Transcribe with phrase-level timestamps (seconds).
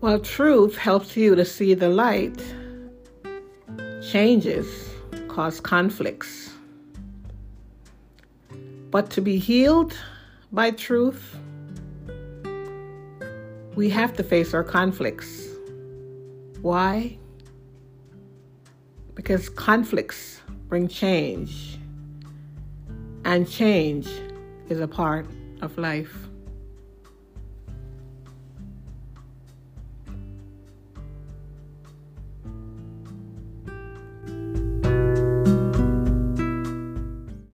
[0.00, 2.40] While truth helps you to see the light,
[4.10, 4.66] changes
[5.28, 6.50] cause conflicts.
[8.90, 9.96] But to be healed
[10.52, 11.36] by truth,
[13.74, 15.48] we have to face our conflicts.
[16.62, 17.18] Why?
[19.14, 21.78] Because conflicts bring change,
[23.24, 24.08] and change
[24.68, 25.26] is a part
[25.60, 26.28] of life.